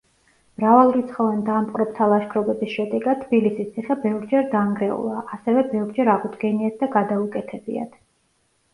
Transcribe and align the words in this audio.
მრავალრიცხოვან 0.59 1.43
დამპყრობთა 1.49 2.07
ლაშქრობების 2.13 2.73
შედეგად 2.79 3.23
თბილისის 3.27 3.71
ციხე 3.77 3.99
ბევრჯერ 4.09 4.51
დანგრეულა, 4.57 5.23
ასევე 5.39 5.69
ბევრჯერ 5.71 6.15
აღუდგენიათ 6.19 6.85
და 6.85 6.95
გადაუკეთებიათ. 7.01 8.07